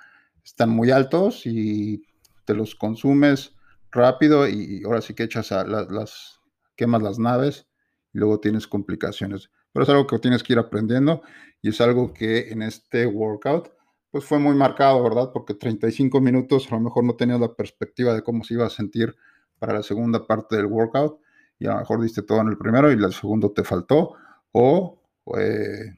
están 0.45 0.71
muy 0.71 0.90
altos 0.90 1.43
y 1.45 2.02
te 2.45 2.55
los 2.55 2.75
consumes 2.75 3.57
rápido 3.90 4.49
y 4.49 4.83
ahora 4.85 5.00
sí 5.00 5.14
que 5.14 5.25
echas 5.25 5.50
a 5.52 5.64
las, 5.64 6.40
quemas 6.76 7.02
las 7.02 7.19
naves 7.19 7.66
y 8.12 8.19
luego 8.19 8.40
tienes 8.40 8.66
complicaciones. 8.66 9.50
Pero 9.73 9.85
es 9.85 9.90
algo 9.90 10.07
que 10.07 10.19
tienes 10.19 10.43
que 10.43 10.52
ir 10.52 10.59
aprendiendo 10.59 11.23
y 11.62 11.71
es 11.71 11.81
algo 11.81 12.12
que 12.12 12.50
en 12.50 12.62
este 12.62 13.07
workout 13.07 13.73
pues 14.11 14.25
fue 14.25 14.38
muy 14.38 14.55
marcado, 14.55 15.02
¿verdad? 15.02 15.31
Porque 15.33 15.55
35 15.55 16.21
minutos 16.21 16.71
a 16.71 16.76
lo 16.76 16.81
mejor 16.81 17.05
no 17.05 17.16
tenías 17.16 17.40
la 17.40 17.55
perspectiva 17.55 18.14
de 18.14 18.23
cómo 18.23 18.45
se 18.45 18.55
iba 18.55 18.66
a 18.66 18.71
sentir 18.71 19.14
para 19.59 19.75
la 19.75 19.83
segunda 19.83 20.26
parte 20.26 20.57
del 20.57 20.66
workout 20.66 21.21
y 21.59 21.67
a 21.67 21.73
lo 21.73 21.79
mejor 21.79 22.03
diste 22.03 22.23
todo 22.23 22.41
en 22.41 22.49
el 22.49 22.59
primero 22.59 22.91
y 22.91 22.95
el 22.95 23.13
segundo 23.13 23.53
te 23.53 23.65
faltó 23.65 24.15
o 24.53 25.01
eh, 25.39 25.95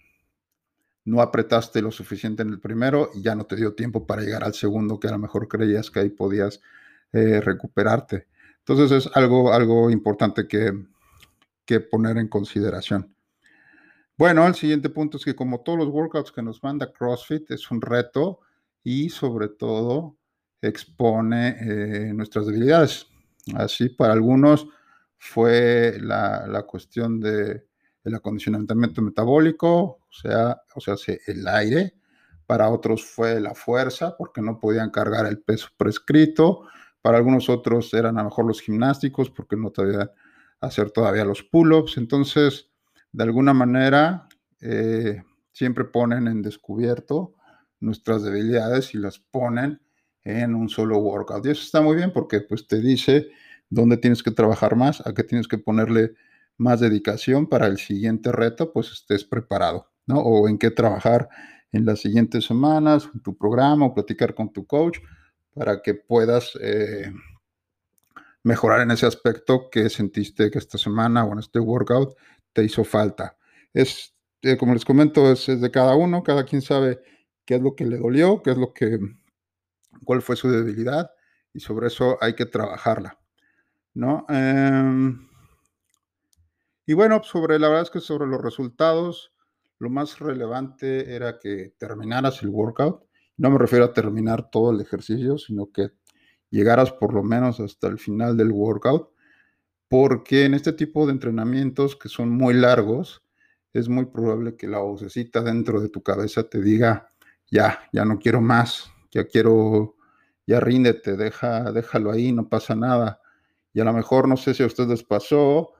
no 1.05 1.21
apretaste 1.21 1.83
lo 1.83 1.91
suficiente 1.91 2.43
en 2.43 2.50
el 2.50 2.61
primero 2.61 3.11
y 3.15 3.23
ya 3.23 3.35
no 3.35 3.47
te 3.47 3.57
dio 3.57 3.75
tiempo 3.75 4.07
para 4.07 4.23
llegar 4.23 4.45
al 4.45 4.55
segundo 4.55 5.00
que 5.00 5.09
a 5.09 5.12
lo 5.12 5.19
mejor 5.19 5.49
creías 5.49 5.91
que 5.91 6.00
ahí 6.00 6.11
podías 6.11 6.61
eh, 7.12 7.41
recuperarte. 7.41 8.27
Entonces 8.59 9.07
es 9.07 9.17
algo, 9.17 9.53
algo 9.53 9.91
importante 9.91 10.47
que, 10.47 10.73
que 11.65 11.81
poner 11.81 12.19
en 12.19 12.29
consideración. 12.29 13.15
Bueno, 14.19 14.47
el 14.47 14.55
siguiente 14.55 14.91
punto 14.91 15.17
es 15.17 15.25
que 15.25 15.37
como 15.37 15.61
todos 15.61 15.79
los 15.79 15.88
workouts 15.88 16.33
que 16.33 16.43
nos 16.43 16.62
manda 16.62 16.93
CrossFit 16.93 17.50
es 17.53 17.71
un 17.71 17.81
reto 17.81 18.41
y 18.83 19.09
sobre 19.11 19.49
todo 19.49 20.17
expone 20.61 21.57
eh, 21.61 22.12
nuestras 22.12 22.47
debilidades. 22.47 23.07
Así 23.55 23.88
para 23.88 24.12
algunos 24.12 24.67
fue 25.18 25.98
la, 26.00 26.64
cuestión 26.66 27.20
de 27.20 27.66
el 28.04 28.14
acondicionamiento 28.14 29.02
metabólico, 29.02 29.75
o 29.75 30.08
sea, 30.10 30.62
o 30.75 30.80
sea, 30.80 30.94
el 31.26 31.46
aire. 31.46 31.94
Para 32.46 32.70
otros 32.70 33.04
fue 33.04 33.40
la 33.40 33.54
fuerza, 33.54 34.16
porque 34.16 34.40
no 34.40 34.58
podían 34.58 34.90
cargar 34.90 35.26
el 35.26 35.42
peso 35.42 35.68
prescrito. 35.76 36.62
Para 37.02 37.18
algunos 37.18 37.50
otros 37.50 37.92
eran 37.92 38.16
a 38.16 38.22
lo 38.22 38.30
mejor 38.30 38.46
los 38.46 38.62
gimnásticos, 38.62 39.30
porque 39.30 39.56
no 39.56 39.70
podían 39.70 40.10
hacer 40.60 40.90
todavía 40.90 41.26
los 41.26 41.42
pull-ups. 41.42 41.98
Entonces, 41.98 42.70
de 43.12 43.25
alguna 43.25 43.52
manera 43.52 44.28
eh, 44.60 45.22
siempre 45.52 45.84
ponen 45.84 46.26
en 46.26 46.40
descubierto 46.40 47.34
nuestras 47.80 48.22
debilidades 48.22 48.94
y 48.94 48.98
las 48.98 49.18
ponen 49.18 49.82
en 50.22 50.54
un 50.54 50.68
solo 50.68 50.98
workout. 50.98 51.44
Y 51.46 51.50
eso 51.50 51.62
está 51.62 51.80
muy 51.80 51.96
bien 51.96 52.12
porque 52.12 52.40
pues 52.40 52.66
te 52.66 52.80
dice 52.80 53.28
dónde 53.70 53.96
tienes 53.96 54.22
que 54.22 54.30
trabajar 54.30 54.76
más, 54.76 55.06
a 55.06 55.14
qué 55.14 55.25
tienes 55.25 55.48
que 55.48 55.58
ponerle 55.58 56.14
más 56.56 56.80
dedicación 56.80 57.48
para 57.48 57.66
el 57.66 57.78
siguiente 57.78 58.32
reto, 58.32 58.72
pues 58.72 58.90
estés 58.90 59.25
preparado, 59.25 59.90
¿no? 60.06 60.18
O 60.20 60.48
en 60.48 60.58
qué 60.58 60.70
trabajar 60.70 61.28
en 61.72 61.84
las 61.84 62.00
siguientes 62.00 62.44
semanas, 62.46 63.08
en 63.14 63.20
tu 63.20 63.37
programa 63.37 63.87
o 63.87 63.94
platicar 63.94 64.34
con 64.34 64.52
tu 64.52 64.66
coach 64.66 64.98
para 65.54 65.82
que 65.82 65.94
puedas 65.94 66.52
eh, 66.60 67.12
mejorar 68.42 68.80
en 68.80 68.90
ese 68.90 69.06
aspecto 69.06 69.68
que 69.70 69.90
sentiste 69.90 70.50
que 70.50 70.58
esta 70.58 70.78
semana 70.78 71.25
o 71.25 71.32
en 71.32 71.38
este 71.40 71.60
workout 71.60 72.16
te 72.52 72.64
hizo 72.64 72.84
falta. 72.84 73.37
Es, 73.72 74.14
eh, 74.42 74.56
como 74.56 74.75
les 74.75 74.84
comento, 74.84 75.30
es, 75.30 75.46
de 75.46 75.70
cada 75.70 75.94
uno, 75.94 76.22
cada 76.22 76.44
quien 76.44 76.62
sabe 76.62 77.00
qué 77.44 77.56
es 77.56 77.62
lo 77.62 77.75
que 77.75 77.84
le 77.84 77.98
dolió, 77.98 78.42
qué 78.42 78.52
es 78.52 78.56
lo 78.58 78.72
que, 78.72 78.98
cuál 80.04 80.22
fue 80.22 80.37
su 80.37 80.50
debilidad 80.50 81.10
y 81.52 81.60
sobre 81.60 81.88
eso 81.88 82.18
hay 82.20 82.34
que 82.34 82.46
trabajarla, 82.46 83.17
¿no? 83.95 84.26
Em, 84.28 85.26
y 86.87 86.95
bueno, 86.95 87.23
sobre 87.23 87.59
la 87.59 87.68
verdad 87.68 87.85
es 87.85 87.90
que 87.90 88.00
sobre 88.00 88.26
los 88.26 88.40
resultados, 88.40 89.33
lo 89.78 89.90
más 89.90 90.18
relevante 90.18 91.14
era 91.14 91.38
que 91.38 91.75
terminaras 91.78 92.42
el 92.42 92.49
workout. 92.49 93.04
No 93.37 93.50
me 93.50 93.59
refiero 93.59 93.85
a 93.85 93.92
terminar 93.92 94.50
todo 94.50 94.73
el 94.73 94.80
ejercicio, 94.80 95.38
sino 95.38 95.71
que 95.71 95.90
llegaras 96.50 96.92
por 96.92 97.14
lo 97.14 97.23
menos 97.23 97.61
hasta 97.61 97.88
el 97.88 97.99
final 97.99 98.37
del 98.37 98.50
workout 98.50 99.11
porque 99.88 100.45
en 100.45 100.54
este 100.54 100.73
tipo 100.73 101.07
de 101.07 101.12
entrenamientos 101.12 101.97
que 101.97 102.09
son 102.09 102.30
muy 102.30 102.54
largos, 102.54 103.23
es 103.73 103.88
muy 103.88 104.07
probable 104.07 104.57
que 104.57 104.68
la 104.68 104.78
vocecita 104.78 105.40
dentro 105.42 105.80
de 105.80 105.88
tu 105.88 106.02
cabeza 106.02 106.45
te 106.45 106.61
diga, 106.61 107.09
ya, 107.50 107.80
ya 107.92 108.04
no 108.04 108.18
quiero 108.18 108.40
más, 108.40 108.90
ya 109.11 109.25
quiero, 109.26 109.97
ya 110.47 110.61
ríndete, 110.61 111.16
deja, 111.16 111.73
déjalo 111.73 112.11
ahí, 112.11 112.33
no 112.33 112.49
pasa 112.49 112.75
nada. 112.75 113.21
Y 113.72 113.80
a 113.80 113.84
lo 113.84 113.92
mejor 113.92 114.28
no 114.28 114.37
sé 114.37 114.54
si 114.54 114.62
a 114.62 114.66
ustedes 114.66 115.02
pasó, 115.02 115.72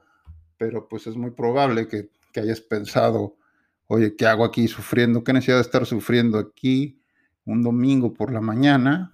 pero 0.57 0.87
pues 0.87 1.07
es 1.07 1.15
muy 1.15 1.31
probable 1.31 1.87
que, 1.87 2.09
que 2.31 2.39
hayas 2.41 2.61
pensado, 2.61 3.37
oye, 3.87 4.15
¿qué 4.15 4.25
hago 4.27 4.45
aquí 4.45 4.67
sufriendo? 4.67 5.23
¿Qué 5.23 5.33
necesidad 5.33 5.57
de 5.57 5.63
estar 5.63 5.85
sufriendo 5.85 6.37
aquí 6.37 7.01
un 7.45 7.63
domingo 7.63 8.13
por 8.13 8.31
la 8.31 8.41
mañana? 8.41 9.13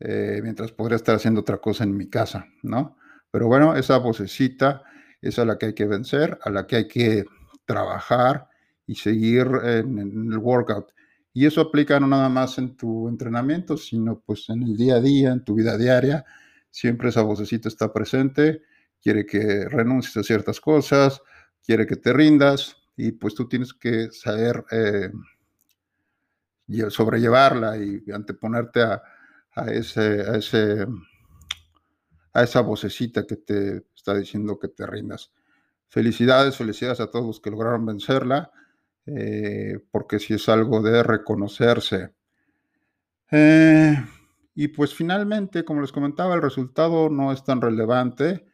Eh, 0.00 0.40
mientras 0.42 0.70
podría 0.70 0.96
estar 0.96 1.16
haciendo 1.16 1.40
otra 1.40 1.58
cosa 1.58 1.82
en 1.82 1.96
mi 1.96 2.08
casa, 2.08 2.46
¿no? 2.62 2.96
Pero 3.30 3.48
bueno, 3.48 3.74
esa 3.74 3.98
vocecita 3.98 4.84
es 5.20 5.38
a 5.38 5.44
la 5.44 5.58
que 5.58 5.66
hay 5.66 5.74
que 5.74 5.86
vencer, 5.86 6.38
a 6.42 6.50
la 6.50 6.66
que 6.66 6.76
hay 6.76 6.88
que 6.88 7.24
trabajar 7.64 8.48
y 8.86 8.94
seguir 8.94 9.48
en, 9.64 9.98
el 10.32 10.38
workout. 10.38 10.92
Y 11.32 11.46
eso 11.46 11.60
aplica 11.60 11.98
no 11.98 12.06
nada 12.06 12.28
más 12.28 12.58
en 12.58 12.76
tu 12.76 13.08
entrenamiento, 13.08 13.76
sino 13.76 14.20
pues 14.20 14.48
en 14.50 14.62
el 14.62 14.76
día 14.76 14.96
a 14.96 15.00
día, 15.00 15.32
en 15.32 15.44
tu 15.44 15.54
vida 15.54 15.76
diaria. 15.76 16.24
Siempre 16.70 17.08
esa 17.08 17.22
vocecita 17.22 17.68
está 17.68 17.92
presente, 17.92 18.62
quiere 19.02 19.26
que 19.26 19.68
renuncies 19.68 20.16
a 20.16 20.22
ciertas 20.22 20.60
cosas, 20.60 21.20
quiere 21.64 21.86
que 21.86 21.96
te 21.96 22.12
rindas 22.12 22.76
y 22.96 23.12
pues 23.12 23.34
tú 23.34 23.48
tienes 23.48 23.72
que 23.74 24.10
saber 24.10 24.64
eh, 24.70 25.10
sobrellevarla 26.90 27.78
y 27.78 28.02
anteponerte 28.12 28.82
a, 28.82 29.02
a 29.58 29.72
ese, 29.72 30.22
a 30.22 30.36
ese, 30.36 30.86
a 32.32 32.42
esa 32.42 32.60
vocecita 32.60 33.26
que 33.26 33.36
te 33.36 33.84
está 33.94 34.14
diciendo 34.14 34.58
que 34.58 34.68
te 34.68 34.86
rindas. 34.86 35.32
Felicidades, 35.88 36.56
felicidades 36.56 37.00
a 37.00 37.10
todos 37.10 37.26
los 37.26 37.40
que 37.40 37.50
lograron 37.50 37.84
vencerla, 37.84 38.52
eh, 39.06 39.78
porque 39.90 40.18
si 40.18 40.34
es 40.34 40.48
algo 40.48 40.82
de 40.82 41.02
reconocerse. 41.02 42.14
Eh, 43.30 43.96
y 44.60 44.66
pues 44.66 44.92
finalmente, 44.92 45.64
como 45.64 45.82
les 45.82 45.92
comentaba, 45.92 46.34
el 46.34 46.42
resultado 46.42 47.08
no 47.08 47.30
es 47.30 47.44
tan 47.44 47.60
relevante, 47.60 48.44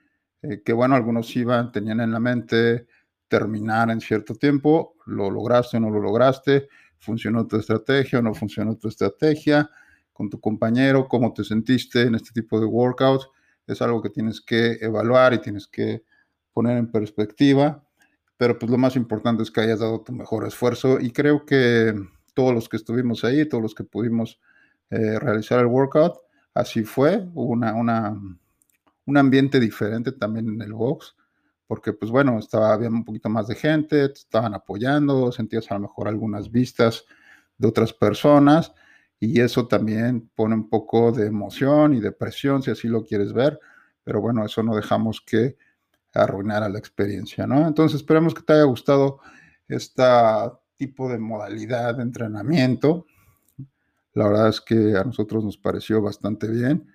eh, 0.43 0.61
que 0.63 0.75
bueno, 0.75 0.97
algunos 0.97 1.35
iban, 1.35 1.73
tenían 1.73 1.99
en 2.01 2.13
la 2.13 2.21
mente 2.21 2.87
terminar 3.27 3.89
en 3.89 4.03
cierto 4.03 4.35
tiempo, 4.35 4.97
lo 5.07 5.31
lograste 5.31 5.79
o 5.79 5.81
no 5.81 5.89
lo 5.89 6.03
lograste, 6.03 6.69
funcionó 6.99 7.47
tu 7.47 7.57
estrategia 7.57 8.19
o 8.19 8.23
no 8.23 8.35
funcionó 8.35 8.77
tu 8.77 8.89
estrategia, 8.89 9.71
con 10.13 10.29
tu 10.29 10.39
compañero, 10.39 11.09
cómo 11.09 11.33
te 11.33 11.43
sentiste 11.43 12.03
en 12.03 12.17
este 12.17 12.39
tipo 12.39 12.61
de 12.61 12.67
workout, 12.67 13.23
es 13.67 13.81
algo 13.81 14.03
que 14.03 14.11
tienes 14.11 14.43
que 14.43 14.77
evaluar 14.83 15.33
y 15.33 15.39
tienes 15.39 15.67
que 15.67 16.05
poner 16.53 16.77
en 16.77 16.93
perspectiva, 16.93 17.83
pero 18.37 18.59
pues 18.59 18.71
lo 18.71 18.77
más 18.77 18.95
importante 18.97 19.43
es 19.43 19.51
que 19.51 19.63
hayas 19.63 19.81
dado 19.81 20.03
tu 20.03 20.13
mejor 20.13 20.47
esfuerzo 20.47 21.01
y 21.01 21.13
creo 21.13 21.47
que 21.47 21.95
todos 22.35 22.53
los 22.53 22.69
que 22.69 22.77
estuvimos 22.77 23.25
ahí, 23.25 23.49
todos 23.49 23.63
los 23.63 23.75
que 23.75 23.85
pudimos 23.85 24.39
eh, 24.91 25.19
realizar 25.19 25.61
el 25.61 25.67
workout, 25.67 26.19
así 26.55 26.85
fue, 26.85 27.29
hubo 27.35 27.53
una, 27.53 27.75
una, 27.75 28.17
un 29.07 29.17
ambiente 29.17 29.61
diferente 29.61 30.13
también 30.13 30.49
en 30.49 30.63
el 30.63 30.73
box, 30.73 31.17
porque 31.67 31.93
pues 31.93 32.11
bueno, 32.11 32.39
estaba, 32.39 32.73
había 32.73 32.89
un 32.89 33.05
poquito 33.05 33.29
más 33.29 33.49
de 33.49 33.55
gente, 33.55 34.09
te 34.09 34.15
estaban 34.15 34.55
apoyando, 34.55 35.33
sentías 35.33 35.71
a 35.71 35.75
lo 35.75 35.81
mejor 35.81 36.09
algunas 36.09 36.51
vistas 36.51 37.05
de 37.59 37.69
otras 37.69 37.93
personas 37.93 38.73
y 39.19 39.41
eso 39.41 39.67
también 39.67 40.31
pone 40.35 40.55
un 40.55 40.69
poco 40.69 41.13
de 41.13 41.27
emoción 41.27 41.95
y 41.95 42.01
de 42.01 42.13
presión 42.13 42.63
si 42.63 42.71
así 42.71 42.89
lo 42.89 43.05
quieres 43.05 43.33
ver, 43.33 43.59
pero 44.03 44.21
bueno, 44.21 44.45
eso 44.45 44.63
no 44.63 44.75
dejamos 44.77 45.21
que 45.21 45.57
arruinara 46.13 46.69
la 46.69 46.79
experiencia, 46.79 47.47
¿no? 47.47 47.67
Entonces 47.67 47.97
esperemos 47.97 48.35
que 48.35 48.43
te 48.43 48.53
haya 48.53 48.65
gustado 48.65 49.21
este 49.69 50.03
tipo 50.77 51.09
de 51.09 51.19
modalidad 51.19 51.97
de 51.97 52.03
entrenamiento. 52.03 53.07
La 54.15 54.29
verdad 54.29 54.49
es 54.49 54.61
que 54.61 54.97
a 54.97 55.05
nosotros 55.05 55.45
nos 55.45 55.59
pareció 55.59 56.01
bastante 56.01 56.49
bien. 56.49 56.89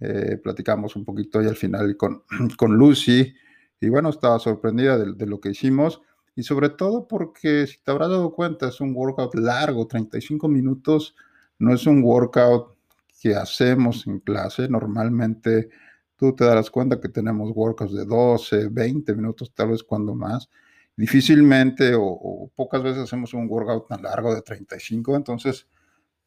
Eh, 0.00 0.38
platicamos 0.42 0.96
un 0.96 1.04
poquito 1.04 1.38
ahí 1.38 1.46
al 1.46 1.56
final 1.56 1.96
con, 1.96 2.24
con 2.56 2.74
Lucy 2.74 3.34
y 3.80 3.88
bueno, 3.88 4.10
estaba 4.10 4.38
sorprendida 4.38 4.96
de, 4.98 5.26
lo 5.26 5.40
que 5.40 5.50
hicimos 5.50 6.00
y 6.34 6.44
sobre 6.44 6.70
todo 6.70 7.06
porque 7.06 7.66
si 7.66 7.82
te 7.82 7.90
habrás 7.90 8.10
dado 8.10 8.32
cuenta 8.32 8.68
es 8.68 8.80
un 8.80 8.94
workout 8.94 9.34
largo, 9.34 9.86
35 9.86 10.48
minutos, 10.48 11.14
no 11.58 11.74
es 11.74 11.86
un 11.86 12.02
workout 12.02 12.76
que 13.20 13.34
hacemos 13.34 14.06
en 14.06 14.20
clase, 14.20 14.68
normalmente 14.68 15.68
tú 16.16 16.34
te 16.34 16.44
darás 16.44 16.70
cuenta 16.70 17.00
que 17.00 17.08
tenemos 17.08 17.50
workouts 17.54 17.92
de 17.92 18.04
12, 18.04 18.68
20 18.68 19.14
minutos, 19.14 19.52
tal 19.54 19.70
vez 19.70 19.82
cuando 19.82 20.14
más. 20.14 20.48
Difícilmente 20.96 21.94
o, 21.96 22.50
pocas 22.54 22.82
veces 22.82 23.02
hacemos 23.04 23.34
un 23.34 23.48
workout 23.48 23.88
tan 23.88 24.02
largo 24.02 24.34
de 24.34 24.42
35, 24.42 25.16
entonces 25.16 25.66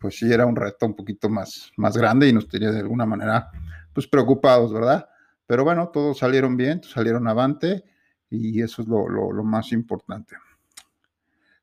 pues 0.06 0.20
sí 0.20 0.32
era 0.32 0.46
un 0.46 0.56
reto 0.56 0.86
un 0.86 0.96
poquito 0.96 1.30
más, 1.30 1.72
más 1.78 1.98
grande 1.98 2.28
y 2.28 2.32
nos 2.32 2.48
tenía 2.48 2.70
de 2.70 2.78
alguna 2.78 3.08
manera 3.08 3.50
pues 3.92 4.06
preocupados, 4.06 4.72
¿verdad? 4.72 5.10
Pero 5.48 5.64
bueno, 5.64 5.90
todos 5.90 6.20
salieron 6.20 6.56
bien, 6.56 6.84
salieron 6.84 7.28
avante 7.28 7.84
y 8.30 8.62
eso 8.62 8.84
es 8.84 8.88
lo, 8.88 9.10
lo, 9.10 9.44
más 9.44 9.72
importante. 9.72 10.36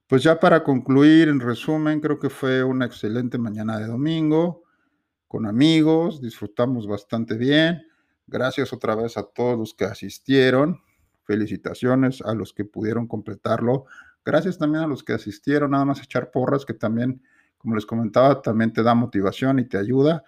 Pues 0.09 0.25
ya 0.25 0.41
para 0.41 0.65
concluir, 0.65 1.29
en 1.29 1.39
resumen, 1.39 2.01
creo 2.01 2.19
que 2.19 2.31
fue 2.31 2.65
una 2.65 2.85
excelente 2.85 3.39
mañana 3.39 3.79
de 3.79 3.87
domingo, 3.87 4.65
con 5.29 5.47
amigos, 5.47 6.21
disfrutamos 6.21 6.89
bastante 6.89 7.37
bien. 7.37 7.87
Gracias 8.27 8.73
otra 8.73 8.97
vez 8.97 9.17
a 9.17 9.23
todos 9.23 9.57
los 9.57 9.73
que 9.73 9.85
asistieron. 9.85 10.81
Felicitaciones 11.23 12.21
a 12.23 12.35
los 12.35 12.53
que 12.53 12.65
pudieron 12.65 13.07
completarlo. 13.07 13.85
Gracias 14.25 14.59
también 14.59 14.83
a 14.83 14.89
los 14.89 15.05
que 15.05 15.13
asistieron, 15.13 15.71
nada 15.71 15.85
más 15.85 16.03
echar 16.03 16.33
porras, 16.33 16.67
que 16.67 16.75
también, 16.75 17.23
como 17.63 17.77
les 17.77 17.87
comentaba, 17.87 18.43
también 18.43 18.73
te 18.73 18.83
da 18.83 18.95
motivación 18.95 19.61
y 19.61 19.65
te 19.65 19.79
ayuda. 19.79 20.25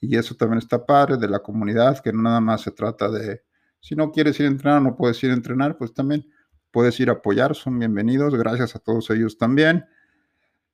Y 0.00 0.16
eso 0.16 0.34
también 0.36 0.58
está 0.58 0.84
padre 0.84 1.16
de 1.16 1.28
la 1.28 1.40
comunidad, 1.40 2.00
que 2.00 2.12
no 2.12 2.22
nada 2.22 2.40
más 2.40 2.60
se 2.60 2.70
trata 2.70 3.10
de, 3.10 3.42
si 3.80 3.96
no 3.96 4.12
quieres 4.12 4.38
ir 4.38 4.46
a 4.46 4.50
entrenar, 4.50 4.82
no 4.82 4.96
puedes 4.96 5.22
ir 5.24 5.30
a 5.30 5.34
entrenar, 5.34 5.78
pues 5.78 5.94
también 5.94 6.26
puedes 6.70 7.00
ir 7.00 7.08
a 7.08 7.14
apoyar, 7.14 7.54
son 7.54 7.78
bienvenidos, 7.78 8.34
gracias 8.34 8.76
a 8.76 8.80
todos 8.80 9.08
ellos 9.10 9.38
también. 9.38 9.86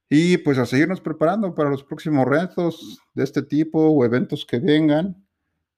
Y 0.09 0.38
pues 0.38 0.59
a 0.59 0.66
seguirnos 0.66 1.01
preparando 1.01 1.55
para 1.55 1.70
los 1.70 1.85
próximos 1.85 2.27
retos 2.27 3.01
de 3.14 3.23
este 3.23 3.42
tipo 3.42 3.81
o 3.81 4.05
eventos 4.05 4.44
que 4.44 4.59
vengan. 4.59 5.25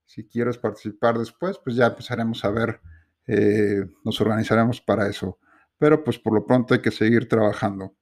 Si 0.07 0.25
quieres 0.25 0.57
participar 0.57 1.19
después, 1.19 1.59
pues 1.63 1.77
ya 1.77 1.89
empezaremos 1.89 2.43
a 2.47 2.51
ver, 2.51 2.81
eh, 3.27 3.85
nos 4.03 4.19
organizaremos 4.23 4.81
para 4.81 5.07
eso. 5.09 5.39
Pero 5.77 6.03
pues 6.03 6.19
por 6.19 6.33
lo 6.33 6.47
pronto 6.47 6.73
hay 6.73 6.81
que 6.81 6.91
seguir 6.91 7.29
trabajando. 7.29 7.95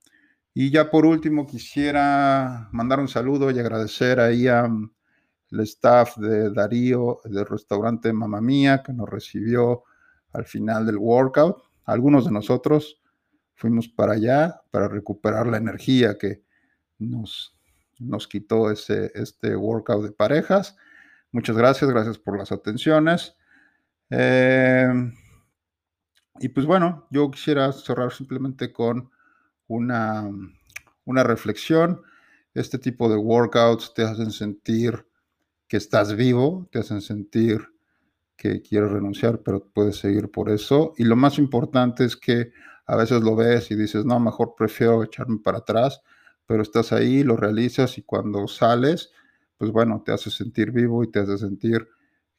Y 0.53 0.71
ya 0.71 0.91
por 0.91 1.07
último 1.07 1.47
quisiera 1.47 2.69
mandar 2.73 2.99
un 2.99 3.09
saludo 3.09 3.51
y 3.51 3.59
agradecer 3.59 4.19
ahí 4.19 4.49
a 4.49 4.69
el 5.51 5.61
staff 5.61 6.17
de 6.17 6.51
Darío 6.51 7.21
del 7.25 7.47
restaurante 7.47 8.13
Mamá 8.13 8.41
Mía 8.41 8.83
que 8.85 8.93
nos 8.93 9.09
recibió 9.09 9.85
al 10.33 10.45
final 10.45 10.87
del 10.87 10.97
workout. 10.97 11.63
Algunos 11.85 12.25
de 12.25 12.33
nosotros 12.33 13.01
fuimos 13.55 13.89
para 13.89 14.15
allá 14.15 14.63
para 14.71 14.89
recuperar 14.89 15.47
la 15.47 15.57
energía 15.57 16.17
que 16.19 16.43
nos, 16.99 17.57
nos 17.99 18.29
quitó 18.29 18.71
ese, 18.71 19.11
este 19.15 19.57
workout 19.57 20.05
de 20.05 20.13
parejas. 20.13 20.77
Muchas 21.33 21.57
gracias, 21.57 21.91
gracias 21.91 22.19
por 22.19 22.39
las 22.39 22.53
atenciones. 22.53 23.37
Em, 24.09 25.15
y 26.41 26.49
pues 26.49 26.67
bueno, 26.67 27.07
yo 27.11 27.31
quisiera 27.31 27.71
cerrar 27.73 28.13
simplemente 28.13 28.73
con 28.73 29.11
una, 29.71 30.29
una 31.05 31.23
reflexión. 31.23 32.03
Este 32.55 32.79
tipo 32.79 33.09
de 33.09 33.17
workouts 33.17 33.95
te 33.95 34.03
hacen 34.03 34.33
sentir 34.33 35.07
que 35.69 35.77
estás 35.77 36.17
vivo, 36.17 36.69
te 36.73 36.81
hacen 36.81 37.01
sentir 37.01 37.69
que 38.37 38.61
quieres 38.63 38.91
renunciar, 38.91 39.43
pero 39.43 39.71
puedes 39.73 39.97
seguir 39.97 40.31
por 40.31 40.51
eso. 40.51 40.95
Y 40.97 41.05
lo 41.05 41.15
más 41.15 41.39
importante 41.39 42.05
es 42.05 42.17
que 42.17 42.53
a 42.87 42.97
veces 42.97 43.23
lo 43.23 43.37
ves 43.37 43.71
y 43.71 43.77
dices, 43.77 44.05
no, 44.05 44.19
mejor 44.19 44.55
prefiero 44.57 45.05
echarme 45.05 45.39
para 45.39 45.59
atrás, 45.59 46.03
pero 46.47 46.63
estás 46.63 46.93
ahí, 46.93 47.23
lo 47.23 47.37
realizas 47.37 47.99
y 47.99 48.03
cuando 48.03 48.49
sales, 48.49 49.13
pues 49.57 49.71
bueno, 49.71 50.03
te 50.05 50.13
hace 50.13 50.31
sentir 50.31 50.73
vivo 50.73 51.05
y 51.05 51.11
te 51.11 51.21
hace 51.21 51.39
sentir 51.39 51.87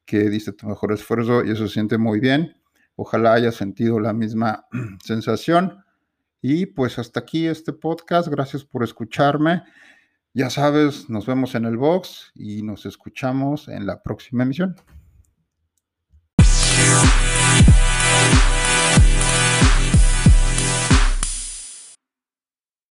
que 0.04 0.30
diste 0.30 0.52
tu 0.52 0.68
mejor 0.68 0.92
esfuerzo 0.92 1.46
y 1.46 1.52
eso 1.52 1.68
se 1.68 1.74
siente 1.76 1.98
muy 1.98 2.20
bien. 2.20 2.58
Ojalá 2.96 3.34
hayas 3.34 3.56
sentido 3.56 4.00
la 4.00 4.12
misma 4.12 4.66
sensación. 5.06 5.86
Y 6.42 6.66
pues 6.66 6.98
hasta 7.00 7.20
aquí 7.20 7.48
este 7.48 7.74
podcast. 7.74 8.28
Gracias 8.28 8.64
por 8.66 8.84
escucharme. 8.84 9.64
Ya 10.34 10.50
sabes, 10.50 11.10
nos 11.10 11.26
vemos 11.26 11.56
en 11.56 11.66
el 11.66 11.78
box 11.78 12.32
y 12.36 12.64
nos 12.64 12.86
escuchamos 12.86 13.68
en 13.68 13.86
la 13.86 14.02
próxima 14.02 14.44
emisión. 14.44 14.76